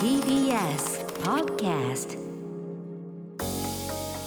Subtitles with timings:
[0.00, 2.16] TBS Podcast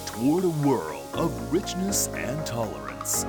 [0.06, 3.26] toward a world of richness and tolerance.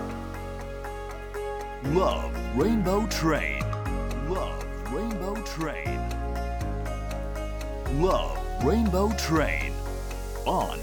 [1.86, 3.62] Love Rainbow Train.
[4.30, 4.64] Love
[4.94, 6.00] Rainbow Train.
[8.00, 9.74] Love Rainbow Train.
[10.46, 10.78] On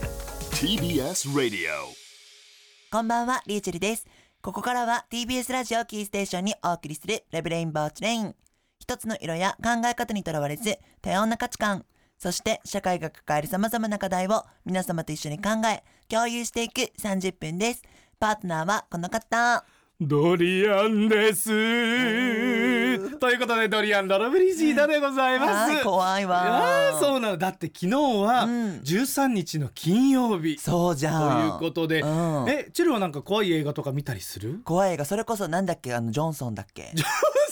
[0.51, 1.71] TBS Radio.
[2.91, 4.05] こんばんは、リュウチェルです。
[4.43, 8.35] ここからは TBS ラジオキーステーションにお送りするレブレインボートレイン。
[8.83, 11.85] 一つの色や考え方にとらわれず、多様な価値観、
[12.19, 17.83] そして社会が抱える様々な課題を皆様と一緒に考え、共有していく30分です。
[18.19, 19.65] パートナーはこの方。
[20.07, 21.49] ドリアンです。
[23.19, 25.73] ということで、ドリアンロロブリジーダでございます。
[25.73, 27.37] はい、怖いあわあ、そうなの。
[27.37, 30.59] だって昨日はうん13日の金曜日。
[30.59, 31.47] そうじとゃん。
[31.47, 34.61] いうことで、うんえ、チェルはなんか怖い映画とか見たりする？
[34.65, 35.95] 怖い映画、それこそなんだっけ？
[35.95, 36.93] あの、ジョンソンだっけ？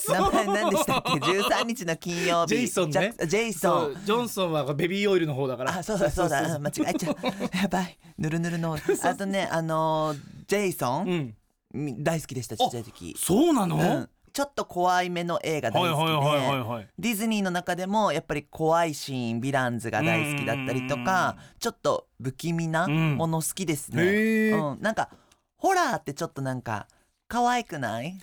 [0.08, 2.48] 名前何でしたっけ ?13 日の金曜日。
[2.48, 3.96] ジェイソンねジェイソン。
[4.04, 5.78] ジョンソンはベビーオイルの方だから。
[5.78, 6.56] あ、そうだそうだ。
[6.56, 7.16] うん間違えちゃう。
[7.56, 7.96] やばい。
[8.18, 8.76] ぬるぬるの。
[9.02, 11.34] あとね、あのー、ジェイソン、うん。
[11.72, 13.14] み大好きでした、ちっちゃい時。
[13.18, 14.08] そうなの、うん。
[14.32, 24.02] ちょっと怖いめの映画大好きで、ディズニーの中でもやっぱり怖いシーン、ヴィランズが大好きだったりとか、ちょっと不気味なもの好きですね。
[24.02, 24.80] へーうん。
[24.80, 25.10] なんか、
[25.56, 26.86] ホラーってちょっとなんか、
[27.28, 28.18] 可愛くない？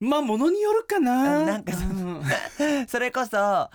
[0.00, 1.44] まあ、ものによるかな。
[1.44, 2.22] なんかうん
[2.88, 3.68] それこそ、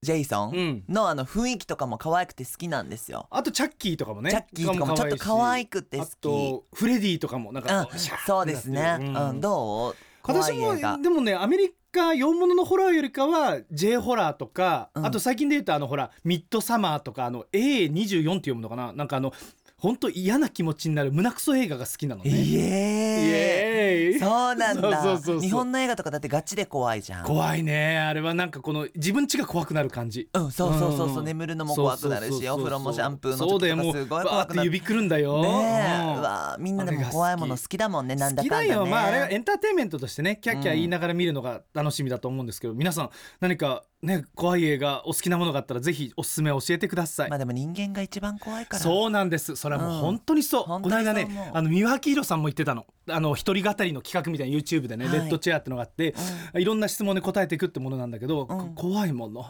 [0.00, 0.60] ジェイソうん。
[0.60, 3.26] ンのあの雰囲気とかも可愛くて好きなんですよ。
[3.30, 4.30] あと、チャッキーとかもね。
[4.30, 6.08] チャッキーとかもちょっと可愛くて好き。
[6.08, 8.98] あと、フレディとかも、なんかこうん、そうですね。
[9.00, 9.96] うん、どう？
[10.22, 10.76] 怖私も、。
[11.02, 15.06] でもね、アメリカ洋物のホラーよりかは、J ホラーとか、うん。
[15.06, 18.92] あと最近で言うと、あの、ほら、ミッドサマーとか、あの、A24 って読むのかな？
[18.92, 19.32] なんかあの、
[19.78, 22.30] 本当嫌な気持ちになる胸クソ映画が好きなのね。
[22.30, 27.24] イエーイそうなんだそうそうそう日本の映画とかだってガチで怖いじゃん。
[27.24, 27.98] 怖いね。
[27.98, 30.28] あれはなんかこの、自分ちが怖くなる感じ。
[30.34, 34.68] うん、そうそうそうそう、ん眠るのも怖くなるし、お風呂もシャンプーの時とかすごい怖くなる。
[34.68, 35.42] って指くるんだよ。
[35.42, 38.68] ねえ、うんうわみんなでも怖いもの好きだもんね、なんだ好きかんだ、ね。
[38.70, 38.86] だよ。
[38.86, 47.30] まあ、あれはエンターテインメントとしてね、キャッキャ言いながら見るのが楽しみだと思うんですけど、皆さん、何かね、怖い映画、お好きなものがあったら、ぜひおすすめ教えてください。
[47.30, 48.82] まあでも人間が一番怖いから。
[48.82, 49.56] そうなんです。
[49.56, 50.62] それはもううん本当にそう。
[50.64, 52.86] 本この間ね、あの、三輪明宏さんも言ってたの。
[53.10, 56.14] あの、一人語りの企画みたいな YouTube でね、はいレッドチェアってのがあって、
[56.54, 59.46] いろんな質問で答えていくってものなんだけど、ん怖いもの、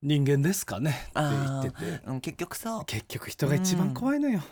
[0.00, 0.90] 人間ですかね？
[0.90, 2.20] って言あってて。
[2.20, 2.84] 結局そう。
[2.84, 4.42] 結局人が一番怖いのよ。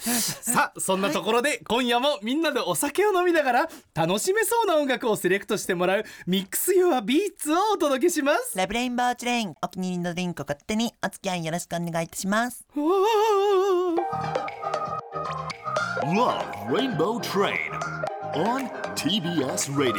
[0.00, 8.56] さあ、そんなところで、今夜もみんなでお酒を飲みながら楽しめそうな音楽をセレクトしてもらうミックス・ユア・ビーツをお届けします。
[8.56, 12.66] Love Rainbow Train、お気に入りのドリンクを勝手にお付き合いよろしくお願いいたします。
[16.02, 17.56] Love Rainbow Train.
[18.34, 19.94] On TBS Radio.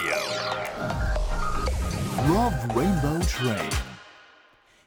[2.27, 3.57] Love Rainbow Train.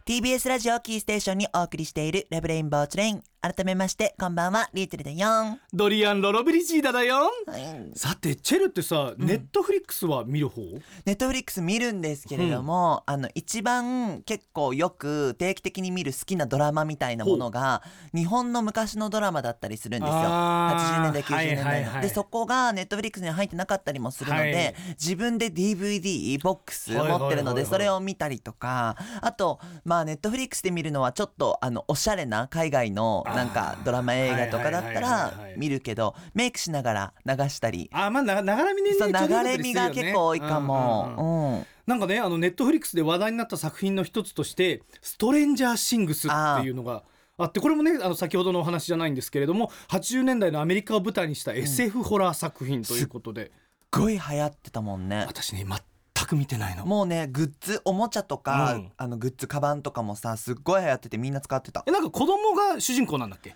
[0.05, 3.23] TBS ラジオキーステーションにお送りしている Love Rainbow Train。
[3.55, 5.61] 改めまして、こんばんは、リートルだよ。
[5.73, 7.31] ドリアン・ロロブリジーダだよ。
[7.47, 7.97] はい。
[7.97, 10.63] さて、チェルってさ、ネットフリックスは見る方？
[11.05, 20.15] ネットフリックス見るんですけれども、あの、一番結構よく定期的に見る好きなドラマみたいなものが、日本の昔のドラマだったりするんですよ。
[20.17, 21.03] 80あー。
[21.05, 21.71] 年代、90年代の。
[21.71, 24.75] はいはいはいで、そこがネットフリックスに入ってなかったりもするので、はい。
[25.01, 27.67] 自分で DVD、ボックス持ってるので、い。
[27.67, 41.57] それを見たりとか、あと、まあ、ネットフリックスで見るのはちょっと、あの、おしゃれな海外のなんかドラマ映画とかだったらはい見るけど、メイクしながら流したり、あ、まあ、な、ながら見ね、そう、流れ見が結構多いかうんうんうんも。
[41.59, 41.67] うん。
[41.87, 47.05] なんかね、あの、ネットフリックスで話題になった作品の一つとして、ストレンジャーシングスっていうのが
[47.39, 53.51] あって、これもね、あの、先ほどのお話じゃないんですけれども、80年代のアメリカを舞台にした SF ホラー作品ということで、すっ
[53.91, 55.25] ごい流行ってたもんね。
[55.27, 55.79] 私ね、全
[56.25, 56.87] く見てないの。
[56.87, 61.91] もうね、グッズ、おもちゃとか、うんあの、グッズ、カバンとかもさ、すっごい流行っててみんな使ってたえ、。
[61.91, 63.55] なんか子供が主人公なんだっけ？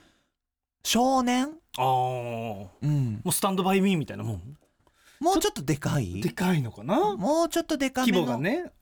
[0.84, 1.44] 少年？
[1.78, 1.84] ああ。
[1.84, 3.22] もうん。
[3.25, 4.56] うスタンドバイミーみたいなもん？
[5.20, 6.20] もうちょっとでかい？
[6.20, 7.16] でかいのかな？
[7.16, 8.26] もうちょっとでかめ規の。
[8.26, 8.72] 模がね。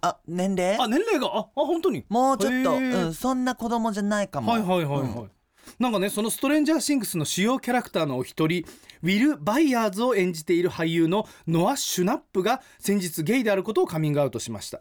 [0.00, 0.76] あ、年齢？
[0.80, 2.04] あ、年齢が、あ、あ、本当に？
[2.08, 4.52] もうちょっと、へーうん、そんな子供じゃないかも。
[4.52, 5.30] はいはいはいはい。
[5.78, 8.64] なんかね、そのストレンジャーシングスの主要キャラクターのお一人、
[9.02, 14.80] ウィル・バイヤーズを演じている俳優のノア・シュナップが先日ゲイであることをカミングアウトしました。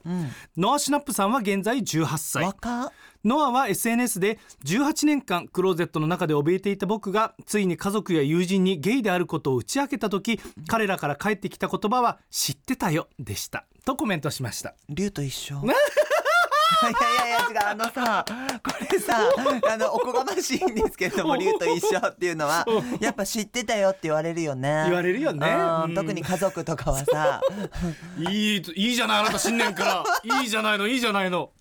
[0.58, 2.46] ノア・シュナップさんは現在18歳。
[3.26, 15.56] ノアは SNS で18年間クローゼットの中で怯えていた僕がついに家族や友人にゲイであることを打ち明けた時彼らから返ってきた言葉は知ってたよでしたとコメントしました竜と一緒。
[16.82, 19.18] いやいやいや違うあのさこれさ
[19.70, 22.66] あのおこがましいんですけれども龍と一緒っていうのは
[23.00, 24.84] やっぱ知ってたよって言われるよね。
[24.86, 25.48] 言われるよね。
[25.48, 25.96] うんうん。
[25.96, 27.42] 特に家族とかはさ。
[28.32, 30.04] いいといいじゃないあなた新年から。
[30.42, 31.52] いいじゃないのいいじゃないの。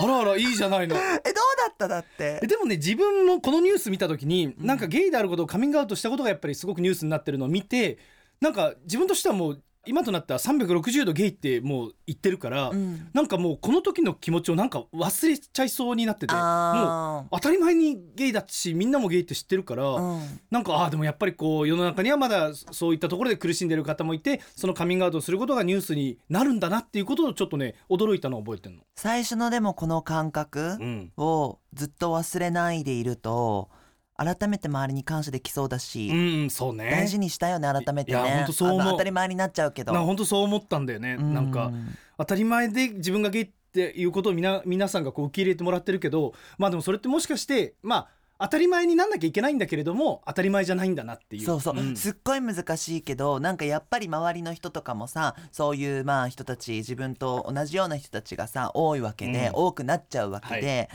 [0.00, 0.96] あらあらいいじゃないの。
[0.96, 1.32] えどうだ
[1.70, 2.40] っただって？
[2.42, 7.98] えでもね自分もこのニュース見た時になんかゲイであることをカミングアウトしたことがやっぱりすごくニュースになってるのを見て
[8.40, 13.08] なんか自分としてはもう今となっては360度ゲイってもう言ってるから、うん。
[13.12, 20.40] なんかもうこの時の気持ちをなんか忘れちゃいそうになっててもうあ当たり前にゲイだしみんなもゲイって知ってるから、ーうん。
[20.50, 28.82] なんかああでもやっぱりこう世の中にはまだそういったところで苦しんでる方もいてそのカミングアウトをすることがニュースになるんだなっていうことをちょっとね驚いたのを覚えてるの。
[28.96, 31.12] 最初のでもこの感覚うん。
[31.16, 33.68] をずっと忘れないでいると
[34.16, 36.14] 改めて周りに感謝できそうだし、う
[36.46, 36.90] ん、そうね。
[36.90, 38.18] 大事にしたよね改めてね。
[38.18, 38.92] いやほんとそう思う。
[38.92, 39.92] 当たり前になっちゃうけど。
[39.92, 41.72] な本当そう思ったんだよね、うなんか
[42.18, 51.42] 当たり前で自分がゲイっていうことをみな皆さんがこう受け入れてもらってるけどまあでもそれってもしかしてまあ当たり前になんなきゃいけないんだけれども当たり前じゃないんだなっていう。
[51.42, 51.96] そうそう、ん。
[51.96, 59.52] すっごい難しいけどなんかやっぱり周りの人とかもさそういうまあ人たち自分と同じような人たちがさ多いわけで、うん。
[59.54, 60.90] 多くなっちゃうわけで。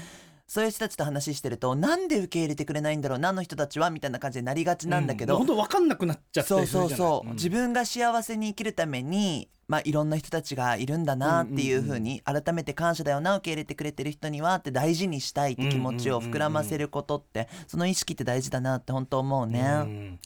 [0.48, 7.34] そういう人たちと話してるとなんで受け入れてくれないんだろうなあの人たちはみたいな感じになりがちなんだけど、う本当分かんなくなっちゃったそうそうそう、ん。
[7.34, 19.62] 自分が幸せに生きるためにまあいろんな人たちがいるんだなっていうふうに改めて感謝だよな受け入れてくれてる人にはって大事にしたいって気持ちを膨らませることってその意識って大事だなって本当思うね。
[19.62, 20.20] うん。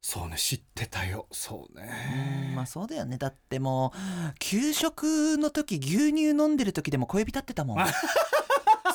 [0.00, 1.26] そうね知ってたよ。
[1.30, 3.18] そううんねまあそうだよね。
[3.18, 7.78] だってもう給食の時牛乳飲んでる時でも小指立ってたもん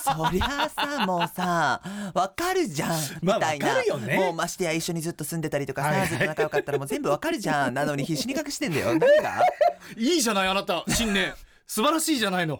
[0.03, 1.81] そりゃあさもうさ
[2.13, 4.15] わかるじゃんみまあたいな、わかるよね。
[4.17, 5.99] もうましてや一緒にずっと住んでたりとかさ、はい。
[6.01, 7.73] はいずっと仲良かったらもう全部わかるじゃん。
[7.73, 8.87] なのに必死に隠してんだよ。
[8.97, 9.41] 何が？
[9.97, 10.83] いいじゃないあなた。
[10.89, 11.33] 新年。
[11.65, 12.59] 素晴らしいじゃないの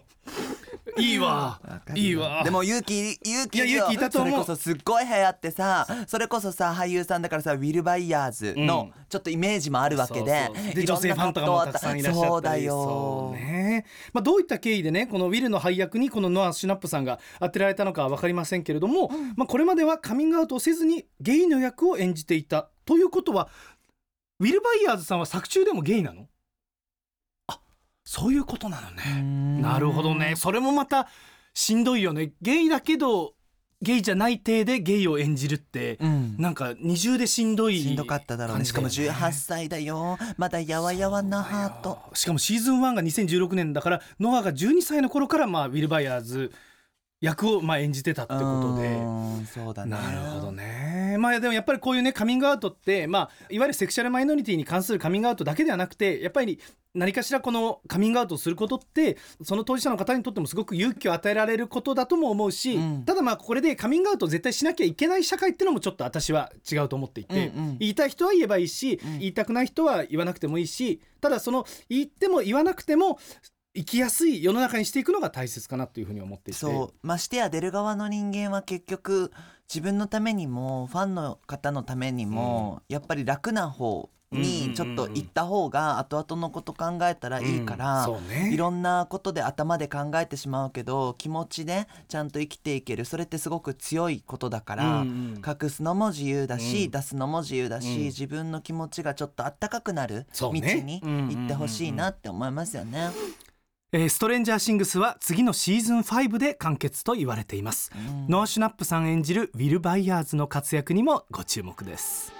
[0.98, 1.60] いいわ。
[1.94, 2.42] いいわ。
[2.44, 4.30] でも勇気勇気いや勇気いたと思う。
[4.30, 11.72] それこそすっごい流行ってさそれこそさ俳優さんだからさウィル・バイヤーズのちょっとイメージもあるわけで、そうんな女性ファンとかもた。
[11.72, 12.30] くさんいらっしゃったり。
[12.30, 13.30] そうだよ。
[13.32, 13.86] ね。
[14.12, 23.48] まあ、どういった経緯でねこのウィルの配役にこのノア・シュナップさんが当てられたのかは分かりませんけれども、まあ、これまではカミングアウトをせずにゲイの役を演じていたということは
[24.40, 26.22] ウィル・バイヤーズさんは作中でもゲイなの？
[26.22, 26.24] あ
[28.04, 29.60] そういうことなのね。
[29.60, 30.34] なるほどね。
[30.36, 31.08] それもまた
[31.54, 32.32] しんどいよね。
[32.42, 33.34] ゲイだけど
[33.80, 36.36] ゲイじゃない体でゲイを演じるって、うん。
[36.38, 38.64] なんか二重でしんどいしんどかっただろうね。
[38.64, 40.18] しかも18歳だよ。
[40.36, 41.98] まだやわやわなハート。
[42.14, 46.52] しかもシーズン1が2016年だからノアが12歳の頃からまあウィル・バイヤーズ
[47.20, 48.88] 役をまあ演じてたってことで。
[48.88, 49.46] うん。
[49.46, 49.92] そうだね。
[49.92, 51.16] なるほどね。
[51.18, 56.58] まあでもやっぱりこういうねカミングアウトってまあいわゆるセクシャルマイノリティに関するカミングアウトだけではなくてやっぱり
[56.94, 63.04] 何かしらこのカミングアウトをすることってその当事者の方にとってもすごく勇気を与えられることだとも思うし、うん。
[63.04, 67.78] ただまあこれでカミングアウトを絶対しなきゃいけない社会っていうのもちょっと私は違うと思っていて、うんうん。
[67.78, 69.18] 言いたい人は言えばいいし、うん。
[69.18, 73.18] 言いたくない人は言わなくてもいいしただその言っても言わなくても
[73.76, 76.60] 生きやすい世の中にしていくのが大切かなというふうに思っていて。
[76.60, 77.06] そう。
[77.06, 79.32] ましてや出る側の人間は結局
[79.74, 88.28] 自分のためにもファンの方のためにも、やっぱり楽な方にちょっと行った方が後々のこと考えたらいいから、うん。
[88.28, 88.50] ね。
[88.52, 93.04] いろんなことで頭で考えてしまうけど気持ちでちゃんと生きていける。
[93.04, 95.42] それってすごく強いことだから、うんうん。
[95.44, 96.90] 隠すのも自由だし、うん。
[96.92, 98.04] 出すのも自由だし、うん。
[98.04, 103.10] 自分の気持ちがちょっとあったかくなる道に行ってほしいなって思いますよね。
[103.96, 112.32] えーストレンジャーシングスは次のシーズン5で完結と言われています、うんノア・シュナップさん演じるウィル・バイヤーズの活躍にもご注目です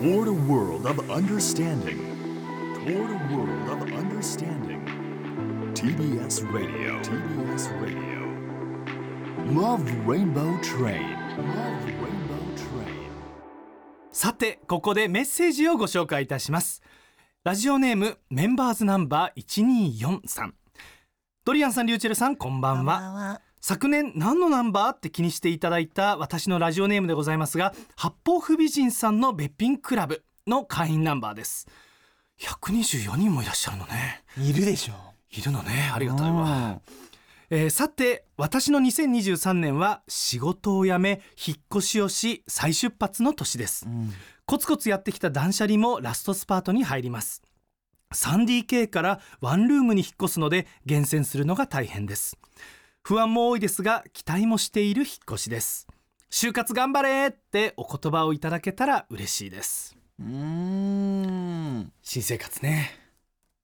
[0.00, 1.98] Toward a world of understanding.
[2.84, 4.84] Toward a world of understanding.
[5.74, 7.00] TBS Radio.
[7.02, 8.22] TBS Radio.
[9.52, 11.16] Love Rainbow Train.
[11.36, 13.10] Love Rainbow Train.
[14.12, 16.80] さてここでメッセージをご紹介いたします
[17.44, 20.52] ラジオネームメンバーズナンバー1243
[21.44, 23.40] ドリアンさんリューチェルさんこんばんは。
[23.60, 31.66] 昨年何のナンバーって気にしていただいた私のラジオネームでございますが八方不美人さんのべっぴんクラブの会員ナンバーです。
[32.38, 34.22] 124人もいらっしゃるのね。
[34.38, 34.92] いるでしょ。
[35.36, 35.90] いるのね。
[35.92, 36.36] ありがたいうん。
[36.36, 36.80] わ、
[37.54, 44.10] えーさて私の2023年は仕事を辞め引っ越しをし再出発の年です、うん。
[44.46, 47.42] コツコツやってきた断捨離もラストスパートに入ります。
[48.14, 52.38] 3DK からワンルームに引っ越すので厳選するのが大変です。
[53.02, 55.86] 不安も多いですが期待もしている引っ越しです。
[56.30, 59.94] 就活頑張れってお言葉をいただけたら嬉しいです。
[60.18, 61.92] うーん。
[62.00, 63.01] 新生活ね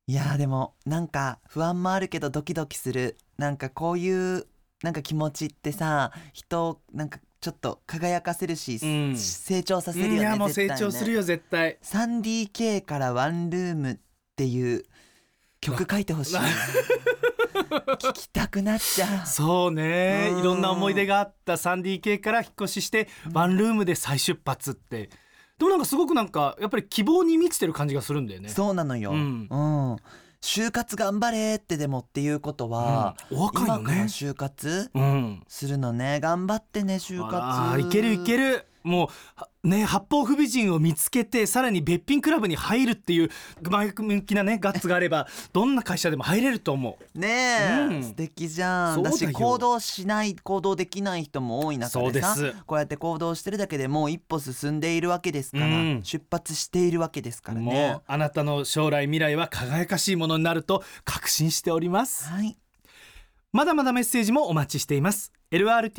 [0.08, 3.18] いやーでもなんか不安もあるけどドキドキする。
[3.36, 4.46] なんかこういう
[4.82, 9.16] なんか気持ちってさ人をなんかちょっと輝かせるし、うん。
[9.18, 11.76] 成長させるよねいやもう成長するよ絶対。
[11.82, 13.98] 3DK からワンルームっ
[14.34, 14.84] ていう
[15.60, 19.26] 曲書いてほしい聞きたくなっちゃう。
[19.26, 20.30] そうね。
[20.32, 20.40] うん。
[20.40, 25.10] いろんな思い出があった 3DK から引っ越ししてワンルームで再出発って
[25.58, 28.48] でもなんかすごくなんかやっぱり希望に満ちてる感じがするんだよね。
[28.48, 29.48] そうなのよ、ううん。
[29.50, 29.96] ん
[30.40, 33.38] 就活頑張れってでもっていうことは、うん。
[33.38, 34.04] お若いのね。
[34.08, 35.42] 就活うん。
[35.48, 36.20] するのね。
[36.20, 43.30] 頑張ってね就あ活ーいけるいけるもうはね八方不美人を見つけてさらにべっぴんクラブに入るっていう
[43.62, 47.18] 前向きなねガッツがあれば どんな会社でも入れると思う。
[47.18, 48.02] ねえ、うん。
[48.02, 49.02] 素敵じゃん。
[49.02, 52.56] だし行動しない行動できない人も多い中でさそうです。
[52.66, 56.00] こうやって行動してるだけでもう一歩進んでいるわけですから、うん。
[56.02, 57.64] 出発しているわけですからね。
[57.64, 62.28] もうあなたの将来未来は輝かしいものになると確信しております。
[62.28, 62.56] はい
[63.52, 65.32] まだまだメッセージもお待ちしています。
[65.50, 65.94] lrt.tbs.co.jp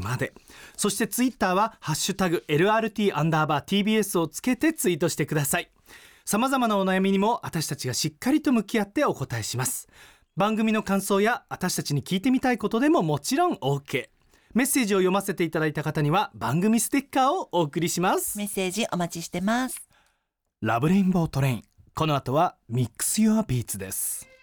[0.00, 0.34] まで。
[0.76, 5.70] そしてツイッターはハッシュタグ LRT アンダーバー TBS をつけてツイートしてください。
[6.24, 9.88] さまざまなお悩みにも私たちがしっかりと向き合ってお答えします。
[10.36, 14.08] 番組の感想や私たちに聞いてみたいことでももちろん OK
[14.54, 18.36] メッセージを読ませていただいた方には番組ステッカーをお送りします。
[18.38, 19.88] メッセージお待ちしてます。
[20.60, 21.62] ラブレインボートレイン。
[21.94, 24.33] この後はミックス Your Beats です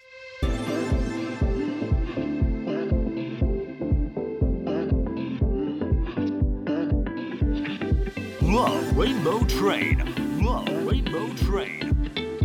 [8.52, 10.04] Love Rainbow Train.
[10.44, 11.88] Love Rainbow Train.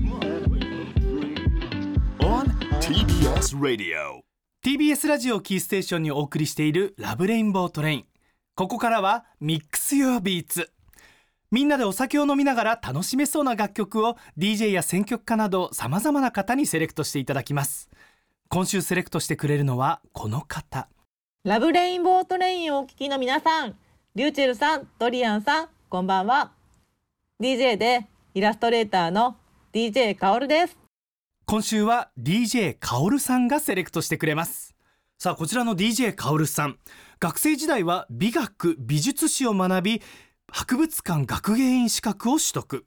[0.09, 1.99] Love Rainbow Train.
[2.21, 2.47] On
[2.79, 4.21] TBS Radio.
[4.65, 8.05] TBS ラジオをキーステーションにお送りしているラブレインボートレイン
[8.55, 10.69] ここからはミックス Your Beats
[11.51, 17.91] みんなでお酒を飲みながら楽しめそうな楽曲を DJ や選曲家などさまざまな方にセレクトしていただきます
[18.49, 20.89] 今週セレクトしてくれるのはこの方
[21.43, 23.75] Love Rainbow Train をお聞きの皆さん、
[24.15, 26.51] りゅうちぇるさん、ドリアンさん、こんばんは。
[27.41, 29.37] DJ でイラストレーターの
[29.73, 30.77] DJ Kaoll です。
[31.45, 34.75] 今週は DJ カオルさんがセレクトしてくれます
[35.17, 36.79] さあこちらの DJ カオルさん
[37.21, 40.03] 学生時代は美学美術史を学び
[40.51, 42.85] 博物館学芸員資格を取得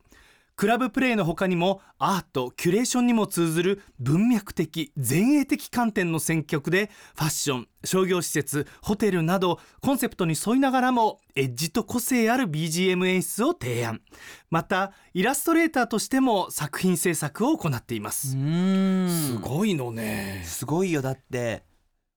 [0.60, 14.02] クラブプレイの他にもアートキュレーションにも通ずる文脈的前衛的観点の選曲でファッション商業施設ホテルなどコンセプトに沿いながらもエッジと個性ある BGM 演出を提案。
[14.50, 20.42] またイラストレーターとしても作品制作を行っていまうす、すごいのね。
[20.44, 21.02] すごいよ。
[21.02, 21.64] だって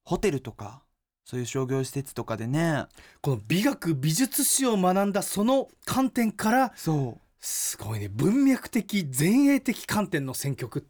[0.03, 0.83] ホテルとか
[1.25, 2.87] そういう商業施設とかでね。
[3.21, 8.09] この美学美術史を学んだその観点からそうすごいね。
[8.09, 10.87] 文脈的前衛的観点の選曲。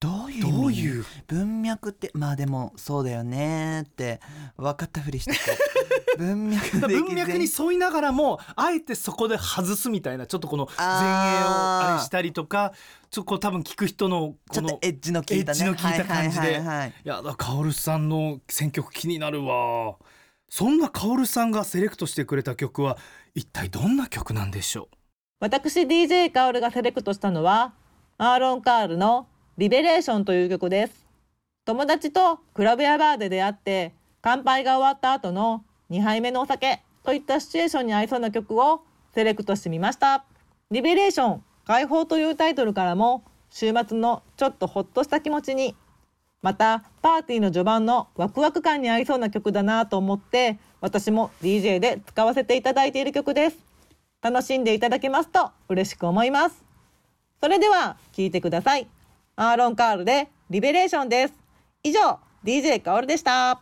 [0.00, 1.04] どういうどういう？
[1.28, 4.18] 文脈ってまあでもそうだよねって
[4.56, 5.32] 分かったふりして
[6.18, 12.72] 文脈的文脈に沿いながらもあえてそこで外すみたいなちょっとこの前衛をあれしたりとか
[13.12, 15.64] ちょっとこう多分聞く人のちょっとこのエッジの効いたね。
[15.66, 16.58] の効いた感じで。
[16.58, 19.94] はいやだカオルさんの選曲気になるわ。
[20.48, 22.98] そんなカオルさんがセレクトしてくれた曲は
[23.36, 24.96] 一体どんな曲なんでしょう？
[25.42, 27.72] 私 DJ カオルがセレクトしたのは、
[28.16, 29.26] アーロン・カールの
[29.58, 31.04] リベレーションという曲です。
[31.64, 40.24] 友達とクラブやバーで出会って、乾杯が終わった後の2杯目のお酒といったシチュエーションに合いそうな曲をセレクトしてみました。
[40.70, 45.74] リベレーション、解放というタイトルからも、週末のちょっとほっとした気持ちに、
[46.40, 53.71] またパーティーの序盤のワクワク感に合いそうな曲だなと思って、私も DJ で使わせていただいている曲です。
[54.22, 56.64] 楽しんでいただけますと嬉しく思います。
[57.40, 58.86] それでは聴いてください。
[59.34, 61.34] アーロン・カールでリベレーションです。
[61.82, 63.60] 以上、DJ カオルでした。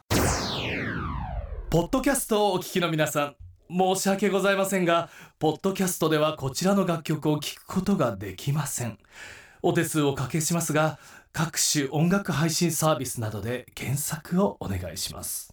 [1.70, 3.36] ポッドキャストをお聞きの皆さん
[3.70, 8.98] 申し訳ございませんがポッドキャストではこちらの楽曲を聴くことができません
[9.62, 10.98] お手数をおかけしますが
[11.32, 15.52] 各種音楽配信サービスなどで検索をお願いします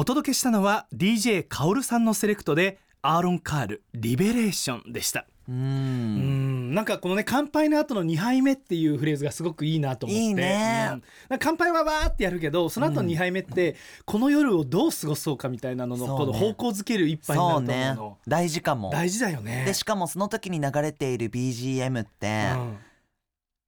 [0.00, 5.26] お届けしたのは DJ カオルさんのセレクトでアーロン・カールリベレーションでした。
[5.48, 6.70] ううん。
[6.70, 10.22] んなんかこのね乾杯の後の2杯目っていうフレーズがすごくいいなと思って。
[10.22, 10.88] いいね。
[11.28, 11.38] うん。
[11.40, 13.74] 乾杯はわーってやるけどその後の2杯目って、
[14.04, 18.90] この夜をどう過ごそうかみたいなののこの方向づける一杯になると思そうの大事かも。
[18.90, 19.64] 大事だよね。
[19.66, 22.78] でしかもその時に流れている BGM ってうん。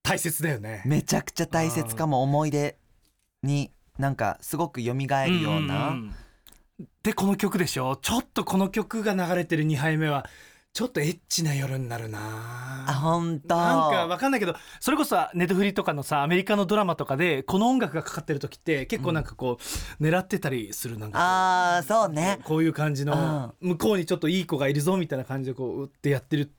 [0.05, 0.85] 大切だよね。
[0.87, 2.23] めちゃくちゃ大切かも。
[2.23, 2.77] 思い出
[3.43, 6.15] になんかすごく蘇るような、んん
[7.03, 7.97] でこの曲でしょ？
[7.97, 10.27] ちょっとこの曲が流れてる2杯目は
[10.73, 12.19] ちょっとエッチな夜になるな。
[12.89, 13.57] あ本当。
[13.57, 19.59] なんかわかんないけどそれこそネットフリとかのさアメリカのドラマとかでこの音楽がかかってる時って結構なんかこ
[20.01, 22.39] う、狙ってたりするなんかこうああそうね。
[22.45, 26.51] こういう感じの向こうにちょっといい子がいるぞみたいな感じでこう打ってやってる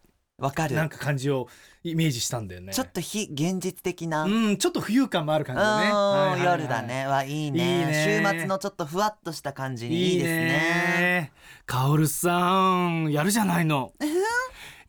[0.42, 0.76] わかる。
[0.76, 1.48] なんか感じを
[1.84, 2.74] イメージしたんだよね。
[2.74, 5.90] ちょっと非現実的な、うんちょっと浮遊感もある感じだね。
[5.90, 6.62] うんはいはいはい。
[6.62, 7.08] 夜だね。
[7.08, 7.80] はいいね。
[7.80, 8.24] いいね。
[8.24, 10.36] 週末のちょっとふわっとした感じにいいですね。
[10.46, 11.32] ね
[11.68, 13.94] Kaollさんやるじゃないの。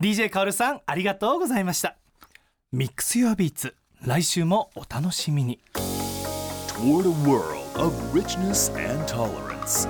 [0.00, 1.96] DJ カオルさんありがとうございました。
[2.72, 5.60] Mix Your Beats 来週もお楽しみに。
[6.68, 9.86] Toward a world of richness and tolerance.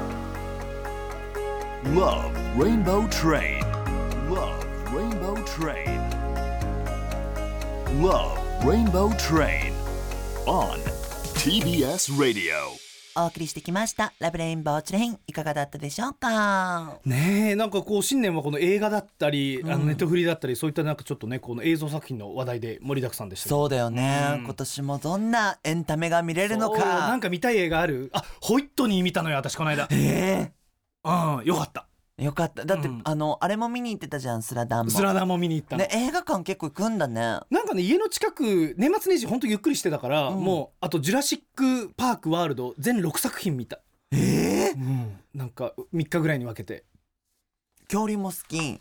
[1.94, 3.62] Love Rainbow Train.
[4.28, 5.21] Love Rainbow
[5.62, 6.00] Train.
[8.02, 9.72] Love Rainbow Train.
[10.44, 10.76] On
[11.36, 12.54] TBS Radio.
[13.14, 14.12] お送りしてきました。
[14.18, 16.98] ラブレインボーチュレインいかがだったでしょうか？
[17.04, 24.44] ねえなんかこう新年はこの映画だったり、あのネットフリだったりそういったなんかちょっとねこの映像作品の話題で盛りだくさんでしたそうだよね、うん。
[24.44, 28.10] 今年もどんなエンタメが見れるのそうよなかんか見たい映画ある？
[28.14, 29.86] あホイットニー見たのよ私この間。
[29.92, 30.50] え
[31.04, 31.08] う
[31.42, 31.86] んよかった。
[31.88, 31.91] え
[32.22, 32.64] よかった。
[32.64, 33.00] だって、うん。
[33.04, 34.90] あのあれも見に行ってたじゃんスラダンも。
[34.90, 35.82] スラダンも見に行ったの。
[35.82, 37.40] ね映画館結構行くんだね。
[37.50, 40.40] なんかね家の近く年末年始ほんとゆっくりしてたから、うん。
[40.42, 43.80] もうあと「ジュラシック・パーク・ワールド」全6作品見た、
[44.12, 44.74] ええ
[45.34, 46.84] なんか3日ぐらいに分けて。
[47.88, 48.80] 恐竜も好き。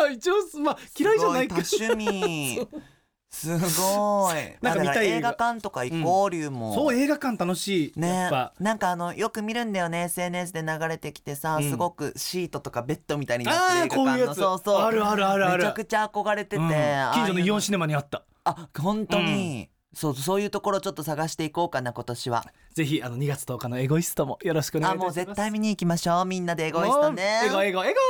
[0.00, 1.62] まあ一応まあ嫌いじゃないけど。
[1.62, 2.68] すごい多趣味
[3.34, 4.54] すごい。
[4.62, 5.06] なんか見たい。
[5.06, 10.04] 映映画画館とか行こう龍も、そう映画館楽しい、やねなんかあのよく見るんだよね。
[10.04, 11.68] SNS で流れてきてさ、うん。
[11.68, 14.04] すごくシートとかベッドみたいになってるああ映画館の。
[14.04, 14.38] こういうやつ。
[14.38, 14.80] そうそう。
[14.80, 15.64] あるあるあるある。
[15.64, 16.68] めちゃくちゃ憧れてて、うん。
[16.68, 18.22] 近所のイオンシネネマにあった。
[18.44, 22.44] あ本当に、そうそういうところちょっと探していこうかな今年は。
[22.72, 25.04] ぜひあの2月10日のエゴイストもよろしくお願いします。
[25.04, 27.42] もう絶対見に行きましょうみんなでエゴイストね。
[27.46, 28.00] エゴエゴエゴ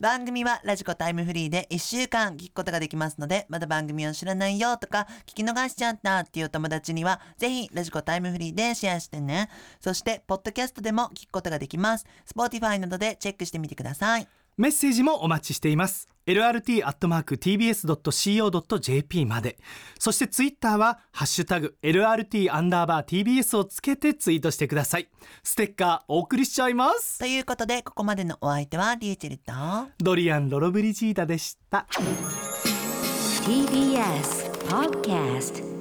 [0.00, 9.48] 番組はラジコタイムフリーで1週間聞くことができますのでまだ番組を知らないよとか聞き逃しちゃったっていうお友達にはぜひラジコタイムフリーでシェアしてね
[9.80, 16.08] そしてポッドキャストでも聞くことができます Spotify などでチェックしてみてくださいメッセージもお待ちしています。
[16.26, 16.86] lrt.tbs.co.jp
[19.26, 19.58] まで。
[19.98, 25.08] そしてツイッターはハッシュタグ LRT アンダーバー TBS をつけてツイートしてください。
[25.42, 27.18] ステッカーお送りしちゃいます。
[27.18, 29.52] ということでここまでのお相手はリューチェルと
[29.98, 31.86] ドリアン・ロロブリジーダでした。
[33.44, 35.73] TBS Podcast